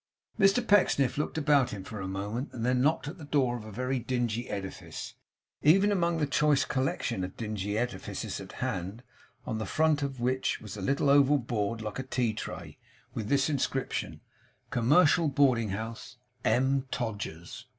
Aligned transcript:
Mr 0.39 0.67
Pecksniff 0.67 1.15
looked 1.19 1.37
about 1.37 1.69
him 1.69 1.83
for 1.83 1.99
a 2.01 2.07
moment, 2.07 2.49
and 2.53 2.65
then 2.65 2.81
knocked 2.81 3.07
at 3.07 3.19
the 3.19 3.23
door 3.23 3.55
of 3.55 3.63
a 3.63 3.71
very 3.71 3.99
dingy 3.99 4.49
edifice, 4.49 5.13
even 5.61 5.91
among 5.91 6.17
the 6.17 6.25
choice 6.25 6.65
collection 6.65 7.23
of 7.23 7.37
dingy 7.37 7.77
edifices 7.77 8.41
at 8.41 8.53
hand; 8.53 9.03
on 9.45 9.59
the 9.59 9.65
front 9.67 10.01
of 10.01 10.19
which 10.19 10.59
was 10.59 10.75
a 10.75 10.81
little 10.81 11.07
oval 11.07 11.37
board 11.37 11.81
like 11.83 11.99
a 11.99 12.03
tea 12.03 12.33
tray, 12.33 12.79
with 13.13 13.29
this 13.29 13.47
inscription 13.47 14.21
'Commercial 14.71 15.27
Boarding 15.27 15.69
House: 15.69 16.17
M. 16.43 16.87
Todgers. 16.89 17.67